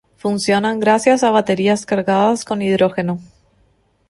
Funcionan 0.17 0.79
gracias 0.79 1.23
a 1.23 1.29
baterías 1.29 1.85
cargadas 1.85 2.43
con 2.43 2.63
hidrógeno. 2.63 3.19